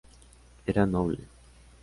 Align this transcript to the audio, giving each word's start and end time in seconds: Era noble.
Era 0.73 0.87
noble. 0.95 1.27